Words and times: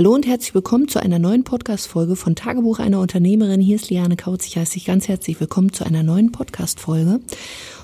Hallo 0.00 0.14
und 0.14 0.26
herzlich 0.26 0.54
willkommen 0.54 0.88
zu 0.88 0.98
einer 0.98 1.18
neuen 1.18 1.44
Podcast-Folge 1.44 2.16
von 2.16 2.34
Tagebuch 2.34 2.78
einer 2.78 3.00
Unternehmerin. 3.00 3.60
Hier 3.60 3.76
ist 3.76 3.90
Liane 3.90 4.16
Kautz. 4.16 4.46
Ich 4.46 4.56
heiße 4.56 4.72
dich 4.72 4.86
ganz 4.86 5.08
herzlich 5.08 5.38
willkommen 5.40 5.74
zu 5.74 5.84
einer 5.84 6.02
neuen 6.02 6.32
Podcast-Folge. 6.32 7.20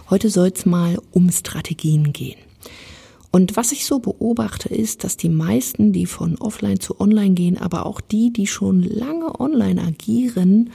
Heute 0.09 0.31
soll 0.31 0.49
es 0.49 0.65
mal 0.65 0.97
um 1.13 1.31
Strategien 1.31 2.15
gehen. 2.15 2.39
Und 3.33 3.59
was 3.59 3.71
ich 3.71 3.85
so 3.85 3.99
beobachte, 3.99 4.71
ist, 4.71 5.05
dass 5.05 5.19
die 5.19 5.29
meisten, 5.29 5.93
die 5.93 6.07
von 6.07 6.39
offline 6.39 6.81
zu 6.81 6.99
online 6.99 7.35
gehen, 7.35 7.59
aber 7.59 7.85
auch 7.85 8.01
die, 8.01 8.33
die 8.33 8.47
schon 8.47 8.83
lange 8.83 9.39
online 9.39 9.83
agieren, 9.83 10.71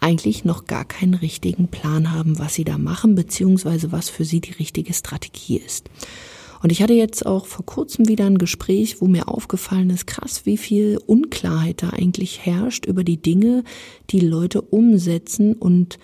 eigentlich 0.00 0.46
noch 0.46 0.64
gar 0.64 0.86
keinen 0.86 1.12
richtigen 1.12 1.68
Plan 1.68 2.12
haben, 2.12 2.38
was 2.38 2.54
sie 2.54 2.64
da 2.64 2.78
machen, 2.78 3.14
beziehungsweise 3.14 3.92
was 3.92 4.08
für 4.08 4.24
sie 4.24 4.40
die 4.40 4.52
richtige 4.52 4.94
Strategie 4.94 5.58
ist. 5.58 5.90
Und 6.62 6.72
ich 6.72 6.82
hatte 6.82 6.94
jetzt 6.94 7.24
auch 7.24 7.46
vor 7.46 7.64
kurzem 7.64 8.08
wieder 8.08 8.26
ein 8.26 8.38
Gespräch, 8.38 9.00
wo 9.00 9.06
mir 9.06 9.28
aufgefallen 9.28 9.90
ist, 9.90 10.06
krass, 10.06 10.44
wie 10.44 10.56
viel 10.56 10.98
Unklarheit 11.06 11.82
da 11.82 11.90
eigentlich 11.90 12.44
herrscht 12.44 12.86
über 12.86 13.04
die 13.04 13.20
Dinge, 13.20 13.64
die 14.10 14.20
Leute 14.20 14.62
umsetzen 14.62 15.54
und 15.54 15.98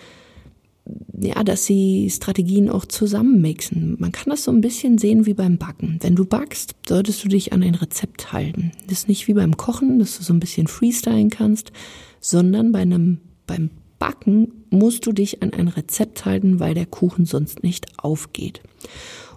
ja, 1.19 1.43
dass 1.43 1.65
sie 1.65 2.09
Strategien 2.11 2.69
auch 2.69 2.85
zusammenmixen. 2.85 3.95
Man 3.99 4.11
kann 4.11 4.29
das 4.29 4.43
so 4.43 4.51
ein 4.51 4.61
bisschen 4.61 4.97
sehen 4.97 5.25
wie 5.25 5.33
beim 5.33 5.57
Backen. 5.57 5.97
Wenn 6.01 6.15
du 6.15 6.25
backst, 6.25 6.75
solltest 6.87 7.23
du 7.23 7.27
dich 7.27 7.53
an 7.53 7.63
ein 7.63 7.75
Rezept 7.75 8.31
halten. 8.31 8.71
Das 8.87 8.99
ist 8.99 9.07
nicht 9.07 9.27
wie 9.27 9.33
beim 9.33 9.57
Kochen, 9.57 9.97
dass 9.97 10.17
du 10.17 10.23
so 10.23 10.33
ein 10.33 10.39
bisschen 10.39 10.67
freestylen 10.67 11.31
kannst, 11.31 11.71
sondern 12.19 12.71
bei 12.71 12.79
einem, 12.81 13.19
beim 13.47 13.71
Backen 13.97 14.51
musst 14.69 15.07
du 15.07 15.11
dich 15.11 15.41
an 15.41 15.53
ein 15.53 15.69
Rezept 15.69 16.25
halten, 16.25 16.59
weil 16.59 16.75
der 16.75 16.85
Kuchen 16.85 17.25
sonst 17.25 17.63
nicht 17.63 17.87
aufgeht. 17.97 18.61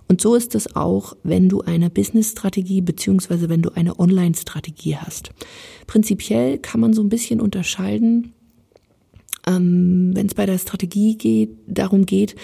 Und 0.09 0.21
so 0.23 0.35
ist 0.35 0.55
es 0.55 0.75
auch, 0.75 1.15
wenn 1.23 1.49
du 1.49 1.61
eine 1.61 1.91
Business-Strategie 1.91 2.81
beziehungsweise 2.81 3.49
wenn 3.49 3.63
du 3.63 3.71
eine 3.71 3.99
Online-Strategie 3.99 4.97
hast. 4.97 5.31
Prinzipiell 5.87 6.59
kann 6.59 6.81
man 6.81 6.95
so 6.95 7.03
ein 7.03 7.11
bisschen 7.11 7.41
unterscheiden, 7.41 8.33
ähm, 9.47 10.11
wenn 10.15 10.27
es 10.27 10.35
bei 10.35 10.47
der 10.47 10.59
Strategie 10.59 11.17
geht, 11.17 11.51
darum 11.67 12.07
geht, 12.07 12.37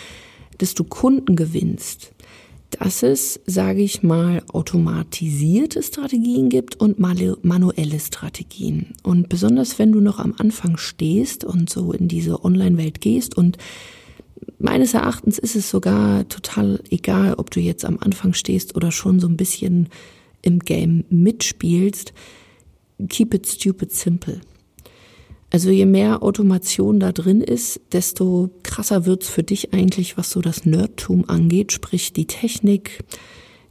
dass 0.58 0.74
du 0.74 0.84
Kunden 0.84 1.36
gewinnst, 1.36 2.12
dass 2.70 3.02
es, 3.02 3.40
sage 3.46 3.82
ich 3.82 4.02
mal, 4.02 4.42
automatisierte 4.52 5.82
Strategien 5.82 6.48
gibt 6.48 6.80
und 6.80 6.98
manuelle 6.98 8.00
Strategien. 8.00 8.94
Und 9.02 9.28
besonders 9.28 9.78
wenn 9.78 9.92
du 9.92 10.00
noch 10.00 10.18
am 10.18 10.34
Anfang 10.38 10.76
stehst 10.76 11.44
und 11.44 11.70
so 11.70 11.92
in 11.92 12.08
diese 12.08 12.44
Online-Welt 12.44 13.00
gehst 13.00 13.36
und 13.36 13.58
meines 14.58 14.94
Erachtens 14.94 15.38
ist 15.38 15.56
es 15.56 15.70
sogar 15.70 16.28
total 16.28 16.80
egal, 16.90 17.34
ob 17.34 17.50
du 17.50 17.60
jetzt 17.60 17.84
am 17.84 17.98
Anfang 18.00 18.34
stehst 18.34 18.76
oder 18.76 18.92
schon 18.92 19.20
so 19.20 19.28
ein 19.28 19.36
bisschen 19.36 19.88
im 20.42 20.58
Game 20.60 21.04
mitspielst. 21.10 22.12
Keep 23.08 23.34
it 23.34 23.46
stupid 23.46 23.92
simple. 23.92 24.40
Also 25.50 25.70
je 25.70 25.86
mehr 25.86 26.22
Automation 26.22 26.98
da 26.98 27.12
drin 27.12 27.40
ist, 27.40 27.80
desto 27.92 28.50
krasser 28.64 29.06
wird's 29.06 29.28
für 29.28 29.44
dich 29.44 29.72
eigentlich, 29.72 30.18
was 30.18 30.30
so 30.30 30.40
das 30.40 30.66
Nerdtum 30.66 31.28
angeht, 31.28 31.70
sprich 31.70 32.12
die 32.12 32.26
Technik, 32.26 33.04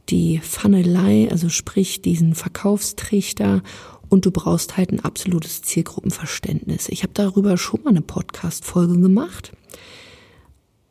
die 0.08 0.38
Funnelei, 0.38 1.28
also 1.30 1.50
sprich 1.50 2.00
diesen 2.00 2.34
Verkaufstrichter 2.34 3.62
und 4.08 4.24
du 4.24 4.30
brauchst 4.30 4.76
halt 4.76 4.92
ein 4.92 5.00
absolutes 5.00 5.62
Zielgruppenverständnis. 5.62 6.88
Ich 6.88 7.02
habe 7.02 7.12
darüber 7.12 7.56
schon 7.58 7.82
mal 7.82 7.90
eine 7.90 8.00
Podcast-Folge 8.00 8.98
gemacht. 8.98 9.52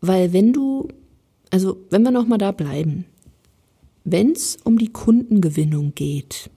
Weil 0.06 0.34
wenn 0.34 0.52
du, 0.52 0.90
also 1.50 1.78
wenn 1.90 2.04
wir 2.04 2.12
nochmal 2.12 2.38
da 2.38 2.52
bleiben, 2.52 3.06
wenn 4.04 4.34
es 4.34 4.58
um 4.66 4.78
die 4.78 4.92
Kundengewinnung 4.92 5.94
geht, 5.96 6.50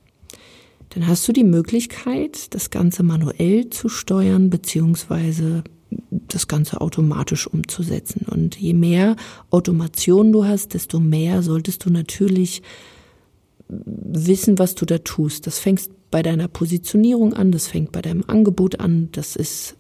dann 0.91 1.07
hast 1.07 1.29
du 1.29 1.33
die 1.33 1.45
Möglichkeit, 1.45 2.53
das 2.55 2.71
Ganze 2.71 3.05
manuell 3.05 3.71
zu 3.71 3.89
steuern, 3.89 4.51
beziehungsweise 4.51 5.63
das 6.11 6.49
Ganze 6.49 6.81
automatisch 6.81 7.47
umzusetzen. 7.47 8.27
Und 8.29 8.57
je 8.57 8.75
mehr 8.75 9.15
Automation 9.51 10.33
du 10.33 10.45
hast, 10.45 10.75
desto 10.75 10.99
mehr 10.99 11.43
solltest 11.43 11.85
du 11.85 11.91
natürlich 11.91 12.63
wissen, 13.69 14.59
was 14.59 14.75
du 14.75 14.87
da 14.87 14.99
tust. 14.99 15.47
Das 15.47 15.61
fängt 15.61 15.89
bei 16.11 16.25
deiner 16.25 16.49
Positionierung 16.49 17.33
an, 17.33 17.53
das 17.53 17.69
fängt 17.69 17.93
bei 17.93 18.03
deinem 18.03 18.25
Angebot 18.27 18.81
an, 18.81 19.09
das 19.13 19.37
ist 19.37 19.76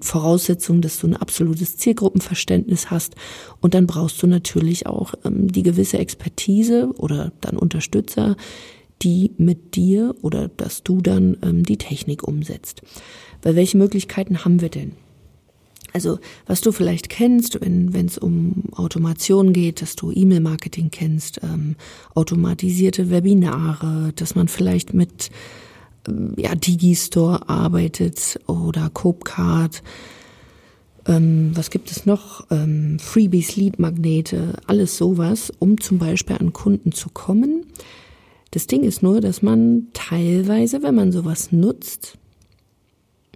Voraussetzung, 0.00 0.80
dass 0.80 0.98
du 0.98 1.08
ein 1.08 1.16
absolutes 1.16 1.76
Zielgruppenverständnis 1.76 2.90
hast. 2.90 3.14
Und 3.60 3.74
dann 3.74 3.86
brauchst 3.86 4.22
du 4.22 4.26
natürlich 4.26 4.86
auch 4.86 5.14
ähm, 5.24 5.50
die 5.50 5.62
gewisse 5.62 5.98
Expertise 5.98 6.92
oder 6.96 7.32
dann 7.40 7.56
Unterstützer, 7.56 8.36
die 9.02 9.32
mit 9.38 9.74
dir 9.76 10.14
oder 10.22 10.48
dass 10.48 10.82
du 10.82 11.00
dann 11.00 11.36
ähm, 11.42 11.64
die 11.64 11.78
Technik 11.78 12.22
umsetzt. 12.22 12.82
Weil 13.42 13.56
welche 13.56 13.78
Möglichkeiten 13.78 14.44
haben 14.44 14.60
wir 14.60 14.68
denn? 14.68 14.92
Also 15.92 16.18
was 16.46 16.60
du 16.60 16.72
vielleicht 16.72 17.08
kennst, 17.08 17.58
wenn 17.60 18.06
es 18.06 18.18
um 18.18 18.64
Automation 18.72 19.52
geht, 19.52 19.82
dass 19.82 19.96
du 19.96 20.12
E-Mail-Marketing 20.12 20.90
kennst, 20.90 21.40
ähm, 21.42 21.76
automatisierte 22.14 23.10
Webinare, 23.10 24.12
dass 24.14 24.34
man 24.34 24.48
vielleicht 24.48 24.94
mit 24.94 25.30
ja, 26.36 26.54
Digistore 26.54 27.48
arbeitet 27.48 28.38
oder 28.46 28.90
Copecard. 28.90 29.82
Ähm, 31.06 31.52
was 31.54 31.70
gibt 31.70 31.90
es 31.90 32.06
noch? 32.06 32.46
Ähm, 32.50 32.98
Freebies, 32.98 33.56
Lead-Magnete, 33.56 34.54
alles 34.66 34.96
sowas, 34.96 35.52
um 35.58 35.80
zum 35.80 35.98
Beispiel 35.98 36.36
an 36.36 36.52
Kunden 36.52 36.92
zu 36.92 37.08
kommen. 37.10 37.66
Das 38.50 38.66
Ding 38.66 38.82
ist 38.82 39.02
nur, 39.02 39.20
dass 39.20 39.42
man 39.42 39.88
teilweise, 39.92 40.82
wenn 40.82 40.94
man 40.94 41.12
sowas 41.12 41.52
nutzt, 41.52 42.18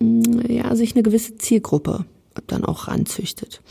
mm, 0.00 0.50
ja, 0.50 0.74
sich 0.76 0.94
eine 0.94 1.02
gewisse 1.02 1.38
Zielgruppe 1.38 2.04
dann 2.46 2.64
auch 2.64 2.88
ranzüchtet. 2.88 3.62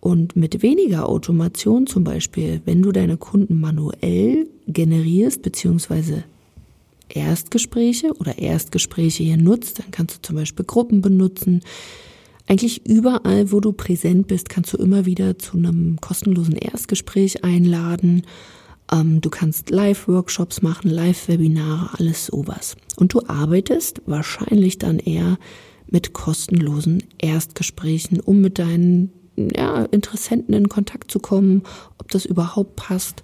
Und 0.00 0.36
mit 0.36 0.62
weniger 0.62 1.08
Automation 1.08 1.86
zum 1.86 2.04
Beispiel, 2.04 2.60
wenn 2.64 2.82
du 2.82 2.92
deine 2.92 3.16
Kunden 3.16 3.60
manuell 3.60 4.48
generierst, 4.68 5.42
beziehungsweise 5.42 6.24
Erstgespräche 7.08 8.12
oder 8.18 8.38
Erstgespräche 8.38 9.22
hier 9.22 9.36
nutzt, 9.36 9.78
dann 9.78 9.90
kannst 9.90 10.16
du 10.16 10.22
zum 10.22 10.36
Beispiel 10.36 10.64
Gruppen 10.64 11.00
benutzen. 11.00 11.62
Eigentlich 12.48 12.86
überall, 12.86 13.50
wo 13.50 13.60
du 13.60 13.72
präsent 13.72 14.28
bist, 14.28 14.48
kannst 14.48 14.72
du 14.72 14.76
immer 14.76 15.04
wieder 15.04 15.38
zu 15.38 15.56
einem 15.56 16.00
kostenlosen 16.00 16.56
Erstgespräch 16.56 17.44
einladen. 17.44 18.22
Ähm, 18.92 19.20
du 19.20 19.30
kannst 19.30 19.70
Live-Workshops 19.70 20.62
machen, 20.62 20.90
Live-Webinare, 20.90 21.98
alles 21.98 22.26
sowas. 22.26 22.76
Und 22.96 23.14
du 23.14 23.22
arbeitest 23.26 24.02
wahrscheinlich 24.06 24.78
dann 24.78 24.98
eher 24.98 25.38
mit 25.88 26.12
kostenlosen 26.12 27.02
Erstgesprächen, 27.18 28.20
um 28.20 28.40
mit 28.40 28.58
deinen 28.58 29.12
ja, 29.36 29.84
Interessenten 29.84 30.54
in 30.54 30.68
Kontakt 30.68 31.10
zu 31.10 31.18
kommen, 31.18 31.62
ob 31.98 32.10
das 32.10 32.24
überhaupt 32.24 32.76
passt 32.76 33.22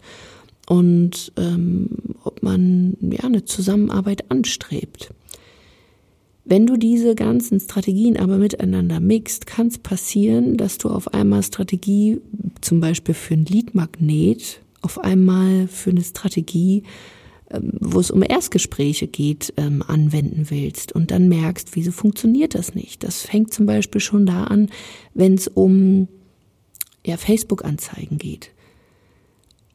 und 0.69 1.33
ähm, 1.37 1.89
ob 2.25 2.43
man 2.43 2.97
ja 3.00 3.25
eine 3.25 3.45
Zusammenarbeit 3.45 4.31
anstrebt. 4.31 5.12
Wenn 6.45 6.67
du 6.67 6.77
diese 6.77 7.15
ganzen 7.15 7.61
Strategien 7.61 8.17
aber 8.17 8.37
miteinander 8.37 8.99
mixt, 8.99 9.47
kann 9.47 9.69
es 9.69 9.78
passieren, 9.78 10.56
dass 10.56 10.78
du 10.78 10.89
auf 10.89 11.15
einmal 11.15 11.43
Strategie, 11.43 12.21
zum 12.61 12.81
Beispiel 12.81 13.15
für 13.15 13.34
ein 13.34 13.45
Leadmagnet, 13.45 14.61
auf 14.81 14.99
einmal 14.99 15.69
für 15.69 15.91
eine 15.91 16.03
Strategie, 16.03 16.83
ähm, 17.50 17.73
wo 17.81 18.00
es 18.00 18.11
um 18.11 18.23
Erstgespräche 18.23 19.06
geht, 19.06 19.55
ähm, 19.56 19.84
anwenden 19.87 20.47
willst 20.49 20.93
und 20.93 21.12
dann 21.12 21.29
merkst, 21.29 21.77
wieso 21.77 21.93
funktioniert 21.93 22.56
das 22.56 22.75
nicht. 22.75 23.05
Das 23.05 23.23
fängt 23.23 23.55
zum 23.55 23.67
Beispiel 23.67 24.00
schon 24.00 24.27
da 24.27 24.44
an, 24.44 24.69
wenn 25.15 25.34
es 25.34 25.47
um 25.47 26.09
ja, 27.06 27.17
Facebook-Anzeigen 27.17 28.19
geht. 28.19 28.50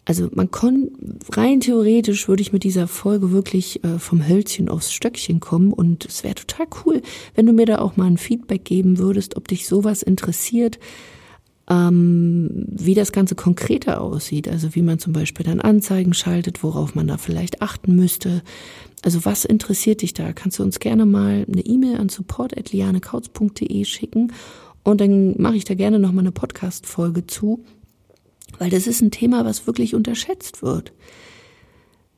Also 0.08 0.30
man 0.34 0.50
kann 0.52 0.92
rein 1.34 1.60
theoretisch 1.60 2.30
würde 2.30 2.42
ich 2.42 2.54
mit 2.54 2.64
dieser 2.64 2.88
Folge 2.88 3.32
wirklich 3.32 3.84
äh, 3.84 4.00
vom 4.00 4.26
Hölzchen 4.26 4.70
aufs 4.70 4.94
Stöckchen 4.94 5.42
kommen 5.42 5.74
und 5.74 6.06
es 6.06 6.24
wäre 6.24 6.36
total 6.36 6.66
cool, 6.86 7.02
wenn 7.36 7.46
du 7.46 7.52
mir 7.52 7.66
da 7.66 7.80
auch 7.80 7.98
mal 7.98 8.06
ein 8.06 8.18
Feedback 8.18 8.64
geben 8.64 9.00
würdest, 9.00 9.36
ob 9.36 9.50
dich 9.50 9.68
sowas 9.68 10.04
interessiert, 10.04 10.80
ähm, 11.70 12.68
wie 12.70 12.94
das 12.94 13.12
Ganze 13.12 13.36
konkreter 13.36 14.00
aussieht. 14.00 14.48
Also 14.48 14.76
wie 14.76 14.82
man 14.82 14.98
zum 14.98 15.12
Beispiel 15.12 15.46
dann 15.46 15.60
Anzeigen 15.60 16.14
schaltet, 16.14 16.64
worauf 16.64 16.96
man 16.96 17.08
da 17.08 17.18
vielleicht 17.18 17.62
achten 17.62 17.94
müsste. 17.98 18.44
Also 19.04 19.26
was 19.26 19.44
interessiert 19.44 20.04
dich 20.04 20.14
da? 20.14 20.32
Kannst 20.32 20.60
du 20.60 20.64
uns 20.64 20.80
gerne 20.80 21.06
mal 21.06 21.46
eine 21.52 21.66
E-Mail 21.66 21.98
an 21.98 22.08
support.lianekautz.de 22.08 23.84
schicken 23.84 24.32
und 24.86 25.02
dann 25.02 25.36
mache 25.38 25.58
ich 25.58 25.66
da 25.66 25.74
gerne 25.74 26.00
nochmal 26.00 26.24
eine 26.24 26.32
Podcast-Folge 26.32 27.28
zu 27.28 27.66
weil 28.60 28.70
das 28.70 28.88
ist 28.88 29.02
ein 29.02 29.12
Thema, 29.12 29.46
was 29.46 29.68
wirklich 29.68 29.96
unterschätzt 29.96 30.62
wird. 30.62 30.94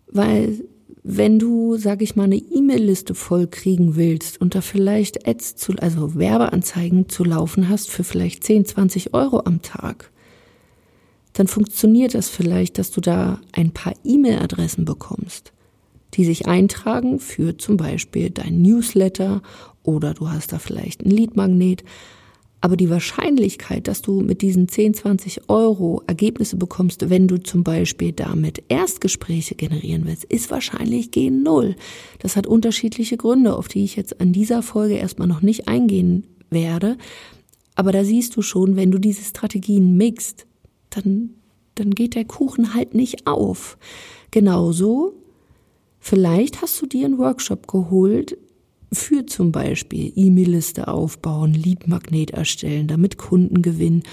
Weil 0.08 0.64
wenn 1.04 1.40
du, 1.40 1.78
sag 1.78 2.02
ich 2.02 2.16
mal, 2.16 2.26
eine 2.26 2.38
E-Mail-Liste 2.38 3.16
voll 3.16 3.48
kriegen 3.48 3.96
willst 3.96 4.42
und 4.42 4.54
da 4.54 4.62
vielleicht 4.62 5.28
Ads 5.28 5.56
zu, 5.56 5.74
also 5.80 6.16
Werbeanzeigen 6.16 7.10
zu 7.10 7.24
laufen 7.24 7.70
hast 7.70 7.90
für 7.90 8.04
vielleicht 8.04 8.44
10, 8.44 8.66
20 8.66 9.14
Euro 9.14 9.42
am 9.46 9.62
Tag, 9.62 10.12
dann 11.34 11.48
funktioniert 11.48 12.16
das 12.16 12.28
vielleicht, 12.28 12.78
dass 12.78 12.92
du 12.92 13.02
da 13.02 13.40
ein 13.54 13.72
paar 13.72 13.94
E-Mail-Adressen 14.04 14.86
bekommst. 14.86 15.54
die 16.16 16.26
sich 16.26 16.48
eintragen 16.48 17.20
für 17.20 17.58
zum 17.58 17.78
Beispiel 17.78 18.32
dein 18.32 18.62
Newsletter 18.62 19.42
oder 19.84 20.14
du 20.14 20.30
hast 20.30 20.52
da 20.52 20.60
vielleicht 20.60 21.06
ein 21.06 21.12
Leadmagnet. 21.12 21.84
Aber 22.62 22.76
die 22.76 22.90
Wahrscheinlichkeit, 22.90 23.88
dass 23.88 24.02
du 24.02 24.20
mit 24.20 24.42
diesen 24.42 24.68
10, 24.68 24.94
20 24.94 25.50
Euro 25.50 26.04
Ergebnisse 26.08 26.58
bekommst, 26.58 27.10
wenn 27.10 27.28
du 27.28 27.42
zum 27.42 27.64
Beispiel 27.64 28.12
damit 28.12 28.64
Erstgespräche 28.68 29.56
generieren 29.56 30.04
willst, 30.06 30.26
ist 30.26 30.52
wahrscheinlich 30.52 31.12
gen 31.12 31.42
Null. 31.42 31.76
Das 32.20 32.36
hat 32.36 32.48
unterschiedliche 32.48 33.16
Gründe, 33.16 33.56
auf 33.56 33.70
die 33.70 33.86
ich 33.86 33.96
jetzt 33.96 34.20
an 34.20 34.34
dieser 34.34 34.62
Folge 34.62 34.96
erstmal 34.96 35.28
noch 35.28 35.42
nicht 35.42 35.70
eingehen 35.70 36.28
werde. 36.50 36.98
Aber 37.76 37.94
da 37.94 38.04
siehst 38.04 38.36
du 38.36 38.42
schon, 38.42 38.76
wenn 38.76 38.92
du 38.92 38.98
diese 38.98 39.24
Strategien 39.24 39.96
mixt, 39.96 40.46
dann, 40.90 41.30
dann 41.76 41.92
geht 41.92 42.16
der 42.16 42.26
Kuchen 42.26 42.74
halt 42.74 42.94
nicht 42.94 43.26
auf. 43.26 43.78
Genauso, 44.32 45.14
vielleicht 46.00 46.62
hast 46.62 46.82
du 46.82 46.88
dir 46.88 47.06
einen 47.06 47.20
Workshop 47.20 47.68
geholt, 47.68 48.38
für 48.92 49.26
zum 49.26 49.52
Beispiel 49.52 50.12
E-Mail-Liste 50.16 50.88
aufbauen, 50.88 51.54
Lead-Magnet 51.54 52.32
erstellen, 52.32 52.88
damit 52.88 53.18
Kunden 53.18 53.62
gewinnen. 53.62 54.04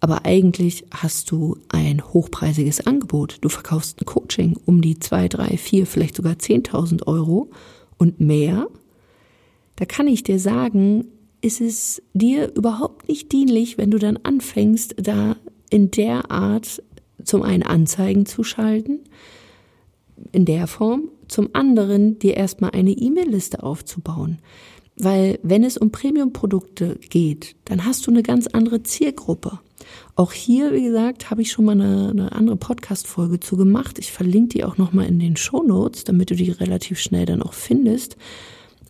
Aber 0.00 0.24
eigentlich 0.24 0.84
hast 0.92 1.30
du 1.30 1.58
ein 1.68 2.04
hochpreisiges 2.04 2.86
Angebot. 2.86 3.38
Du 3.40 3.48
verkaufst 3.48 4.00
ein 4.00 4.06
Coaching 4.06 4.56
um 4.64 4.80
die 4.80 4.98
zwei, 5.00 5.28
drei, 5.28 5.56
vier, 5.56 5.86
vielleicht 5.86 6.16
sogar 6.16 6.34
10.000 6.34 7.06
Euro 7.06 7.50
und 7.96 8.20
mehr. 8.20 8.68
Da 9.76 9.84
kann 9.84 10.06
ich 10.06 10.22
dir 10.22 10.38
sagen, 10.38 11.06
ist 11.40 11.60
es 11.60 12.02
dir 12.14 12.54
überhaupt 12.54 13.08
nicht 13.08 13.32
dienlich, 13.32 13.78
wenn 13.78 13.90
du 13.90 13.98
dann 13.98 14.16
anfängst, 14.16 14.94
da 14.98 15.36
in 15.70 15.90
der 15.90 16.30
Art 16.30 16.82
zum 17.24 17.42
einen 17.42 17.62
Anzeigen 17.62 18.26
zu 18.26 18.44
schalten, 18.44 19.00
in 20.32 20.44
der 20.44 20.66
Form, 20.66 21.08
zum 21.28 21.50
anderen 21.52 22.18
dir 22.18 22.36
erstmal 22.36 22.72
eine 22.72 22.92
E-Mail-Liste 22.92 23.62
aufzubauen. 23.62 24.38
Weil 24.96 25.38
wenn 25.42 25.62
es 25.62 25.78
um 25.78 25.92
Premium-Produkte 25.92 26.98
geht, 27.08 27.54
dann 27.64 27.84
hast 27.84 28.06
du 28.06 28.10
eine 28.10 28.22
ganz 28.22 28.48
andere 28.48 28.82
Zielgruppe. 28.82 29.60
Auch 30.16 30.32
hier, 30.32 30.72
wie 30.72 30.82
gesagt, 30.82 31.30
habe 31.30 31.42
ich 31.42 31.52
schon 31.52 31.64
mal 31.64 31.72
eine, 31.72 32.10
eine 32.10 32.32
andere 32.32 32.56
Podcast-Folge 32.56 33.38
zu 33.38 33.56
gemacht. 33.56 33.98
Ich 34.00 34.10
verlinke 34.10 34.48
die 34.58 34.64
auch 34.64 34.76
nochmal 34.76 35.06
in 35.06 35.20
den 35.20 35.36
Show 35.36 35.62
Notes, 35.62 36.02
damit 36.02 36.30
du 36.30 36.34
die 36.34 36.50
relativ 36.50 36.98
schnell 36.98 37.26
dann 37.26 37.42
auch 37.42 37.52
findest. 37.52 38.16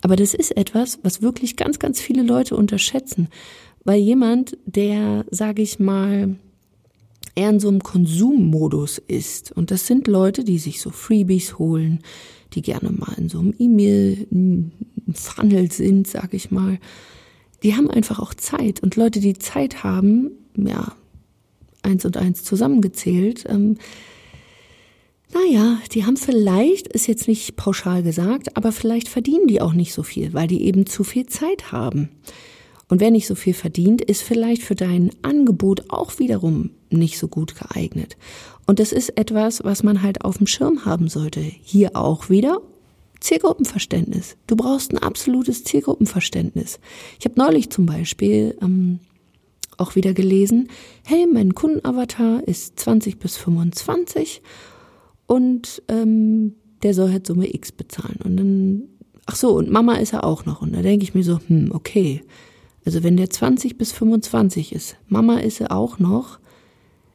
Aber 0.00 0.16
das 0.16 0.32
ist 0.32 0.56
etwas, 0.56 0.98
was 1.02 1.20
wirklich 1.20 1.56
ganz, 1.56 1.78
ganz 1.78 2.00
viele 2.00 2.22
Leute 2.22 2.56
unterschätzen. 2.56 3.28
Weil 3.84 4.00
jemand, 4.00 4.56
der, 4.64 5.26
sage 5.30 5.60
ich 5.60 5.78
mal, 5.78 6.36
eher 7.38 7.50
in 7.50 7.60
so 7.60 7.68
einem 7.68 7.82
Konsummodus 7.82 8.96
ist. 8.98 9.52
Und 9.52 9.70
das 9.70 9.86
sind 9.86 10.08
Leute, 10.08 10.42
die 10.42 10.58
sich 10.58 10.80
so 10.80 10.90
Freebies 10.90 11.56
holen, 11.58 12.00
die 12.54 12.62
gerne 12.62 12.90
mal 12.90 13.12
in 13.16 13.28
so 13.28 13.38
einem 13.38 13.54
E-Mail-Funnel 13.56 15.70
sind, 15.70 16.08
sag 16.08 16.34
ich 16.34 16.50
mal. 16.50 16.80
Die 17.62 17.76
haben 17.76 17.88
einfach 17.90 18.18
auch 18.18 18.34
Zeit. 18.34 18.82
Und 18.82 18.96
Leute, 18.96 19.20
die 19.20 19.38
Zeit 19.38 19.84
haben, 19.84 20.32
ja, 20.56 20.94
eins 21.82 22.04
und 22.04 22.16
eins 22.16 22.42
zusammengezählt, 22.42 23.44
ähm, 23.48 23.76
naja, 25.32 25.78
die 25.92 26.04
haben 26.06 26.16
vielleicht, 26.16 26.88
ist 26.88 27.06
jetzt 27.06 27.28
nicht 27.28 27.54
pauschal 27.54 28.02
gesagt, 28.02 28.56
aber 28.56 28.72
vielleicht 28.72 29.06
verdienen 29.08 29.46
die 29.46 29.60
auch 29.60 29.74
nicht 29.74 29.92
so 29.92 30.02
viel, 30.02 30.34
weil 30.34 30.48
die 30.48 30.64
eben 30.64 30.86
zu 30.86 31.04
viel 31.04 31.26
Zeit 31.26 31.70
haben. 31.70 32.08
Und 32.88 33.00
wer 33.00 33.10
nicht 33.10 33.26
so 33.26 33.34
viel 33.34 33.54
verdient, 33.54 34.00
ist 34.00 34.22
vielleicht 34.22 34.62
für 34.62 34.74
dein 34.74 35.10
Angebot 35.22 35.90
auch 35.90 36.18
wiederum 36.18 36.70
nicht 36.90 37.18
so 37.18 37.28
gut 37.28 37.54
geeignet. 37.54 38.16
Und 38.66 38.78
das 38.78 38.92
ist 38.92 39.10
etwas, 39.18 39.62
was 39.62 39.82
man 39.82 40.02
halt 40.02 40.24
auf 40.24 40.38
dem 40.38 40.46
Schirm 40.46 40.84
haben 40.84 41.08
sollte. 41.08 41.40
Hier 41.40 41.96
auch 41.96 42.30
wieder 42.30 42.60
Zielgruppenverständnis. 43.20 44.36
Du 44.46 44.56
brauchst 44.56 44.92
ein 44.92 44.98
absolutes 44.98 45.64
Zielgruppenverständnis. 45.64 46.78
Ich 47.18 47.24
habe 47.24 47.38
neulich 47.38 47.70
zum 47.70 47.86
Beispiel 47.86 48.56
ähm, 48.62 49.00
auch 49.76 49.94
wieder 49.94 50.14
gelesen, 50.14 50.68
hey, 51.04 51.26
mein 51.26 51.54
Kundenavatar 51.54 52.46
ist 52.46 52.78
20 52.80 53.18
bis 53.18 53.36
25 53.36 54.42
und 55.26 55.82
ähm, 55.88 56.54
der 56.82 56.94
soll 56.94 57.10
halt 57.10 57.26
Summe 57.26 57.52
X 57.54 57.72
bezahlen. 57.72 58.18
Und 58.24 58.36
dann, 58.36 58.82
ach 59.26 59.36
so, 59.36 59.56
und 59.56 59.70
Mama 59.70 59.94
ist 59.96 60.12
er 60.12 60.24
auch 60.24 60.46
noch. 60.46 60.62
Und 60.62 60.74
da 60.74 60.82
denke 60.82 61.04
ich 61.04 61.14
mir 61.14 61.24
so, 61.24 61.40
hm, 61.48 61.70
okay, 61.72 62.22
also 62.88 63.02
wenn 63.02 63.18
der 63.18 63.28
20 63.28 63.76
bis 63.76 63.92
25 63.92 64.72
ist, 64.72 64.96
Mama 65.08 65.40
ist 65.40 65.60
er 65.60 65.72
auch 65.72 65.98
noch, 65.98 66.38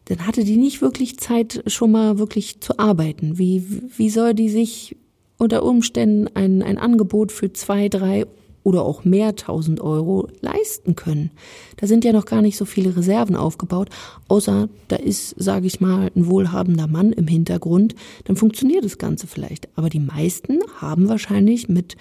dann 0.06 0.28
hatte 0.28 0.44
die 0.44 0.58
nicht 0.58 0.84
wirklich 0.84 1.18
Zeit, 1.18 1.64
schon 1.66 1.92
mal 1.92 2.20
wirklich 2.20 2.62
zu 2.62 2.78
arbeiten. 2.78 3.40
Wie, 3.40 3.66
wie 3.98 4.12
soll 4.12 4.36
die 4.36 4.50
sich 4.50 4.96
unter 5.40 5.64
Umständen 5.64 6.28
ein, 6.36 6.62
ein 6.62 6.78
Angebot 6.78 7.32
für 7.32 7.54
zwei, 7.54 7.90
drei 7.90 8.28
oder 8.62 8.84
auch 8.84 9.04
mehr 9.04 9.36
tausend 9.36 9.82
Euro 9.82 10.28
leisten 10.42 10.96
können? 10.96 11.32
Da 11.78 11.88
sind 11.88 12.06
ja 12.06 12.14
noch 12.14 12.26
gar 12.26 12.44
nicht 12.44 12.56
so 12.56 12.66
viele 12.66 12.96
Reserven 12.96 13.36
aufgebaut, 13.36 13.90
außer 14.28 14.70
da 14.90 14.98
ist, 14.98 15.34
sage 15.40 15.66
ich 15.66 15.82
mal, 15.82 16.12
ein 16.16 16.28
wohlhabender 16.28 16.86
Mann 16.86 17.14
im 17.14 17.26
Hintergrund, 17.26 17.96
dann 18.26 18.36
funktioniert 18.36 18.86
das 18.86 19.00
Ganze 19.00 19.26
vielleicht. 19.26 19.70
Aber 19.76 19.90
die 19.90 20.00
meisten 20.00 20.60
haben 20.80 21.10
wahrscheinlich 21.10 21.68
mit 21.68 21.98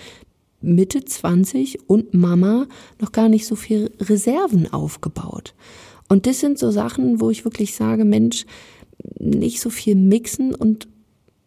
Mitte 0.62 1.04
20 1.04 1.88
und 1.88 2.14
Mama 2.14 2.66
noch 3.00 3.12
gar 3.12 3.28
nicht 3.28 3.46
so 3.46 3.56
viel 3.56 3.92
Reserven 4.00 4.72
aufgebaut. 4.72 5.54
Und 6.08 6.26
das 6.26 6.40
sind 6.40 6.58
so 6.58 6.70
Sachen, 6.70 7.20
wo 7.20 7.30
ich 7.30 7.44
wirklich 7.44 7.74
sage, 7.74 8.04
Mensch, 8.04 8.46
nicht 9.18 9.60
so 9.60 9.70
viel 9.70 9.94
mixen 9.94 10.54
und 10.54 10.88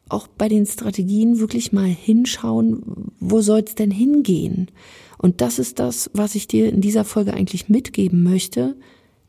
auch 0.09 0.27
bei 0.27 0.47
den 0.47 0.65
Strategien 0.65 1.39
wirklich 1.39 1.71
mal 1.71 1.87
hinschauen, 1.87 3.11
wo 3.19 3.41
soll 3.41 3.63
es 3.65 3.75
denn 3.75 3.91
hingehen? 3.91 4.69
Und 5.17 5.41
das 5.41 5.59
ist 5.59 5.79
das, 5.79 6.09
was 6.13 6.35
ich 6.35 6.47
dir 6.47 6.69
in 6.69 6.81
dieser 6.81 7.05
Folge 7.05 7.33
eigentlich 7.33 7.69
mitgeben 7.69 8.23
möchte, 8.23 8.75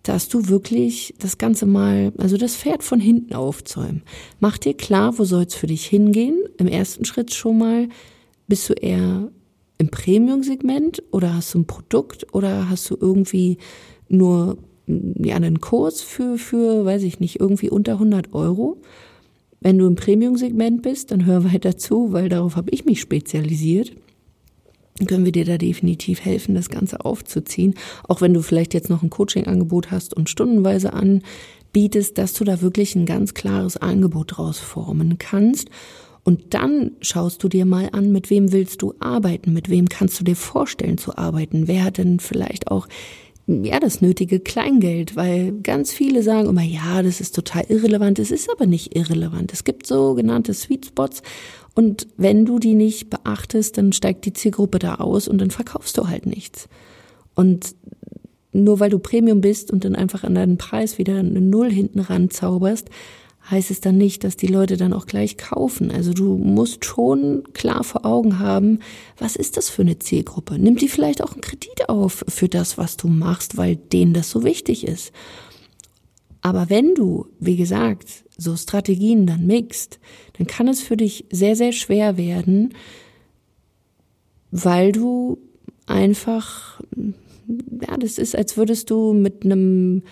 dass 0.02 0.28
du 0.28 0.48
wirklich 0.48 1.14
das 1.18 1.38
Ganze 1.38 1.66
mal, 1.66 2.12
also 2.18 2.36
das 2.36 2.56
Pferd 2.56 2.82
von 2.82 3.00
hinten 3.00 3.34
aufzäumen. 3.34 4.02
Mach 4.38 4.58
dir 4.58 4.74
klar, 4.74 5.18
wo 5.18 5.24
soll 5.24 5.44
es 5.44 5.54
für 5.54 5.66
dich 5.66 5.86
hingehen? 5.86 6.44
Im 6.58 6.68
ersten 6.68 7.04
Schritt 7.04 7.34
schon 7.34 7.58
mal, 7.58 7.88
bist 8.46 8.68
du 8.68 8.74
eher 8.74 9.30
im 9.78 9.88
Premium-Segment 9.88 11.02
oder 11.10 11.34
hast 11.34 11.54
du 11.54 11.60
ein 11.60 11.66
Produkt 11.66 12.32
oder 12.34 12.68
hast 12.68 12.88
du 12.90 12.96
irgendwie 12.98 13.58
nur 14.08 14.58
ja, 14.86 15.36
einen 15.36 15.60
Kurs 15.60 16.00
für, 16.00 16.38
für, 16.38 16.84
weiß 16.84 17.02
ich 17.02 17.20
nicht, 17.20 17.40
irgendwie 17.40 17.70
unter 17.70 17.92
100 17.92 18.32
Euro? 18.34 18.80
Wenn 19.60 19.78
du 19.78 19.86
im 19.86 19.96
Premium-Segment 19.96 20.82
bist, 20.82 21.10
dann 21.10 21.26
hör 21.26 21.44
weiter 21.44 21.76
zu, 21.76 22.12
weil 22.12 22.28
darauf 22.28 22.56
habe 22.56 22.70
ich 22.70 22.84
mich 22.84 23.00
spezialisiert. 23.00 23.92
Dann 24.98 25.06
können 25.06 25.24
wir 25.24 25.32
dir 25.32 25.44
da 25.44 25.58
definitiv 25.58 26.24
helfen, 26.24 26.54
das 26.54 26.70
Ganze 26.70 27.04
aufzuziehen. 27.04 27.74
Auch 28.04 28.20
wenn 28.20 28.32
du 28.32 28.40
vielleicht 28.40 28.72
jetzt 28.72 28.88
noch 28.88 29.02
ein 29.02 29.10
Coaching-Angebot 29.10 29.90
hast 29.90 30.14
und 30.14 30.30
stundenweise 30.30 30.92
anbietest, 30.94 32.16
dass 32.16 32.32
du 32.32 32.44
da 32.44 32.62
wirklich 32.62 32.94
ein 32.94 33.04
ganz 33.04 33.34
klares 33.34 33.76
Angebot 33.76 34.38
draus 34.38 34.58
formen 34.58 35.18
kannst 35.18 35.68
und 36.26 36.54
dann 36.54 36.90
schaust 37.02 37.44
du 37.44 37.48
dir 37.48 37.64
mal 37.66 37.88
an, 37.92 38.10
mit 38.10 38.30
wem 38.30 38.50
willst 38.50 38.82
du 38.82 38.94
arbeiten, 38.98 39.52
mit 39.52 39.70
wem 39.70 39.88
kannst 39.88 40.18
du 40.18 40.24
dir 40.24 40.34
vorstellen 40.34 40.98
zu 40.98 41.16
arbeiten, 41.16 41.68
wer 41.68 41.84
hat 41.84 41.98
denn 41.98 42.18
vielleicht 42.18 42.68
auch 42.68 42.88
ja, 43.46 43.78
das 43.78 44.00
nötige 44.00 44.40
Kleingeld, 44.40 45.14
weil 45.14 45.52
ganz 45.62 45.92
viele 45.92 46.24
sagen 46.24 46.48
immer, 46.48 46.64
ja, 46.64 47.00
das 47.04 47.20
ist 47.20 47.32
total 47.32 47.62
irrelevant. 47.68 48.18
Es 48.18 48.32
ist 48.32 48.50
aber 48.50 48.66
nicht 48.66 48.96
irrelevant. 48.96 49.52
Es 49.52 49.62
gibt 49.62 49.86
sogenannte 49.86 50.52
Sweet 50.52 50.86
Spots 50.86 51.22
und 51.76 52.08
wenn 52.16 52.44
du 52.44 52.58
die 52.58 52.74
nicht 52.74 53.08
beachtest, 53.08 53.78
dann 53.78 53.92
steigt 53.92 54.24
die 54.24 54.32
Zielgruppe 54.32 54.80
da 54.80 54.96
aus 54.96 55.28
und 55.28 55.40
dann 55.40 55.52
verkaufst 55.52 55.96
du 55.96 56.08
halt 56.08 56.26
nichts. 56.26 56.68
Und 57.36 57.76
nur 58.50 58.80
weil 58.80 58.90
du 58.90 58.98
Premium 58.98 59.40
bist 59.40 59.70
und 59.70 59.84
dann 59.84 59.94
einfach 59.94 60.24
an 60.24 60.34
deinen 60.34 60.58
Preis 60.58 60.98
wieder 60.98 61.20
eine 61.20 61.40
Null 61.40 61.70
hinten 61.70 62.00
ran 62.00 62.30
zauberst, 62.30 62.90
heißt 63.50 63.70
es 63.70 63.80
dann 63.80 63.96
nicht, 63.96 64.24
dass 64.24 64.36
die 64.36 64.48
Leute 64.48 64.76
dann 64.76 64.92
auch 64.92 65.06
gleich 65.06 65.36
kaufen. 65.36 65.90
Also 65.90 66.12
du 66.12 66.36
musst 66.36 66.84
schon 66.84 67.44
klar 67.52 67.84
vor 67.84 68.04
Augen 68.04 68.38
haben, 68.38 68.80
was 69.18 69.36
ist 69.36 69.56
das 69.56 69.68
für 69.68 69.82
eine 69.82 69.98
Zielgruppe? 69.98 70.58
Nimmt 70.58 70.80
die 70.80 70.88
vielleicht 70.88 71.22
auch 71.22 71.32
einen 71.32 71.42
Kredit 71.42 71.88
auf 71.88 72.24
für 72.28 72.48
das, 72.48 72.76
was 72.76 72.96
du 72.96 73.08
machst, 73.08 73.56
weil 73.56 73.76
denen 73.76 74.14
das 74.14 74.30
so 74.30 74.42
wichtig 74.42 74.86
ist? 74.86 75.12
Aber 76.40 76.70
wenn 76.70 76.94
du, 76.94 77.26
wie 77.38 77.56
gesagt, 77.56 78.24
so 78.36 78.56
Strategien 78.56 79.26
dann 79.26 79.46
mixt, 79.46 79.98
dann 80.38 80.46
kann 80.46 80.68
es 80.68 80.80
für 80.80 80.96
dich 80.96 81.24
sehr, 81.30 81.56
sehr 81.56 81.72
schwer 81.72 82.16
werden, 82.16 82.74
weil 84.50 84.92
du 84.92 85.38
einfach, 85.86 86.80
ja, 86.96 87.96
das 87.96 88.18
ist, 88.18 88.36
als 88.36 88.56
würdest 88.56 88.90
du 88.90 89.12
mit 89.12 89.44
einem 89.44 90.02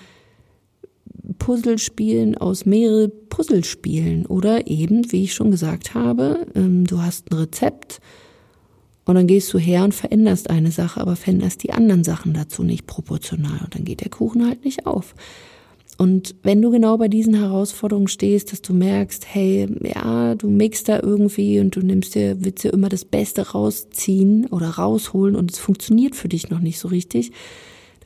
Puzzlespielen 1.38 2.36
aus 2.36 2.66
mehrere 2.66 3.08
Puzzlespielen 3.08 4.26
oder 4.26 4.66
eben, 4.66 5.10
wie 5.12 5.24
ich 5.24 5.34
schon 5.34 5.50
gesagt 5.50 5.94
habe, 5.94 6.46
ähm, 6.54 6.86
du 6.86 7.00
hast 7.00 7.30
ein 7.30 7.38
Rezept 7.38 8.00
und 9.04 9.14
dann 9.14 9.26
gehst 9.26 9.52
du 9.52 9.58
her 9.58 9.84
und 9.84 9.94
veränderst 9.94 10.50
eine 10.50 10.70
Sache, 10.70 11.00
aber 11.00 11.16
veränderst 11.16 11.62
die 11.62 11.72
anderen 11.72 12.04
Sachen 12.04 12.34
dazu 12.34 12.62
nicht 12.62 12.86
proportional 12.86 13.60
und 13.62 13.74
dann 13.74 13.84
geht 13.84 14.00
der 14.00 14.10
Kuchen 14.10 14.46
halt 14.46 14.64
nicht 14.64 14.86
auf. 14.86 15.14
Und 15.96 16.34
wenn 16.42 16.60
du 16.60 16.70
genau 16.70 16.98
bei 16.98 17.06
diesen 17.06 17.34
Herausforderungen 17.34 18.08
stehst, 18.08 18.50
dass 18.50 18.62
du 18.62 18.74
merkst, 18.74 19.26
hey, 19.28 19.68
ja, 19.82 20.34
du 20.34 20.48
mixst 20.48 20.88
da 20.88 20.98
irgendwie 21.00 21.60
und 21.60 21.76
du 21.76 21.80
nimmst 21.80 22.16
dir, 22.16 22.36
willst 22.40 22.64
dir 22.64 22.72
immer 22.72 22.88
das 22.88 23.04
Beste 23.04 23.50
rausziehen 23.50 24.46
oder 24.46 24.70
rausholen 24.70 25.36
und 25.36 25.52
es 25.52 25.58
funktioniert 25.58 26.16
für 26.16 26.28
dich 26.28 26.50
noch 26.50 26.58
nicht 26.58 26.80
so 26.80 26.88
richtig, 26.88 27.30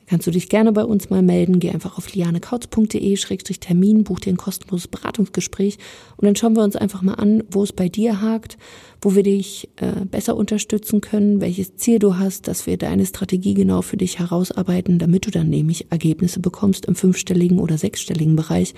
kannst 0.09 0.25
du 0.25 0.31
dich 0.31 0.49
gerne 0.49 0.71
bei 0.71 0.83
uns 0.83 1.09
mal 1.11 1.21
melden. 1.21 1.59
Geh 1.59 1.69
einfach 1.69 1.97
auf 1.97 2.13
lianekautz.de-termin, 2.13 4.03
buch 4.03 4.19
dir 4.19 4.33
ein 4.33 4.37
kostenloses 4.37 4.87
Beratungsgespräch 4.87 5.77
und 6.17 6.25
dann 6.25 6.35
schauen 6.35 6.55
wir 6.55 6.63
uns 6.63 6.75
einfach 6.75 7.03
mal 7.03 7.13
an, 7.13 7.43
wo 7.51 7.61
es 7.63 7.71
bei 7.73 7.89
dir 7.89 8.19
hakt, 8.21 8.57
wo 9.01 9.15
wir 9.15 9.23
dich 9.23 9.69
äh, 9.75 10.05
besser 10.05 10.35
unterstützen 10.35 11.01
können, 11.01 11.41
welches 11.41 11.75
Ziel 11.75 11.99
du 11.99 12.17
hast, 12.17 12.47
dass 12.47 12.65
wir 12.65 12.77
deine 12.77 13.05
Strategie 13.05 13.53
genau 13.53 13.83
für 13.83 13.97
dich 13.97 14.17
herausarbeiten, 14.17 14.97
damit 14.97 15.27
du 15.27 15.31
dann 15.31 15.49
nämlich 15.49 15.91
Ergebnisse 15.91 16.39
bekommst 16.39 16.87
im 16.87 16.95
fünfstelligen 16.95 17.59
oder 17.59 17.77
sechsstelligen 17.77 18.35
Bereich. 18.35 18.73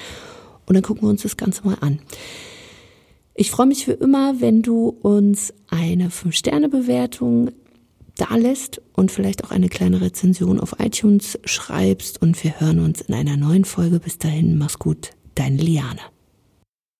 Und 0.65 0.75
dann 0.75 0.83
gucken 0.83 1.03
wir 1.03 1.09
uns 1.09 1.23
das 1.23 1.37
Ganze 1.37 1.65
mal 1.65 1.77
an. 1.79 1.99
Ich 3.33 3.49
freue 3.49 3.67
mich 3.67 3.85
für 3.85 3.93
immer, 3.93 4.41
wenn 4.41 4.61
du 4.61 4.89
uns 4.89 5.53
eine 5.69 6.09
5-Sterne-Bewertung 6.09 7.51
da 8.15 8.35
lässt 8.35 8.81
und 8.93 9.11
vielleicht 9.11 9.43
auch 9.43 9.51
eine 9.51 9.69
kleine 9.69 10.01
Rezension 10.01 10.59
auf 10.59 10.75
iTunes 10.79 11.39
schreibst 11.45 12.21
und 12.21 12.43
wir 12.43 12.59
hören 12.59 12.79
uns 12.79 13.01
in 13.01 13.13
einer 13.13 13.37
neuen 13.37 13.65
Folge. 13.65 13.99
Bis 13.99 14.17
dahin, 14.17 14.57
mach's 14.57 14.79
gut, 14.79 15.11
deine 15.35 15.61
Liane. 15.61 16.01